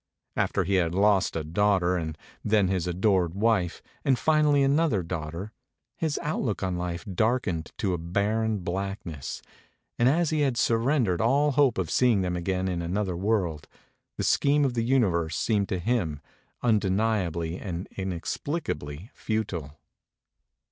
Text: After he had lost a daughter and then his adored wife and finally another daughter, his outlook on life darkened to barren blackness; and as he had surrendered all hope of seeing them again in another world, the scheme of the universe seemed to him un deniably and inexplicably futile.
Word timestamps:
After 0.35 0.63
he 0.63 0.77
had 0.81 0.95
lost 0.95 1.35
a 1.35 1.43
daughter 1.43 1.95
and 1.95 2.17
then 2.43 2.69
his 2.69 2.87
adored 2.87 3.35
wife 3.35 3.83
and 4.03 4.17
finally 4.17 4.63
another 4.63 5.03
daughter, 5.03 5.51
his 5.95 6.17
outlook 6.23 6.63
on 6.63 6.75
life 6.75 7.05
darkened 7.05 7.71
to 7.77 7.95
barren 7.99 8.61
blackness; 8.63 9.43
and 9.99 10.09
as 10.09 10.31
he 10.31 10.41
had 10.41 10.57
surrendered 10.57 11.21
all 11.21 11.51
hope 11.51 11.77
of 11.77 11.91
seeing 11.91 12.21
them 12.21 12.35
again 12.35 12.67
in 12.67 12.81
another 12.81 13.15
world, 13.15 13.67
the 14.17 14.23
scheme 14.23 14.65
of 14.65 14.73
the 14.73 14.81
universe 14.83 15.35
seemed 15.37 15.69
to 15.69 15.77
him 15.77 16.19
un 16.63 16.79
deniably 16.79 17.59
and 17.63 17.87
inexplicably 17.95 19.11
futile. 19.13 19.77